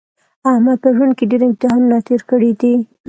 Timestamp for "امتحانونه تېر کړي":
1.49-2.51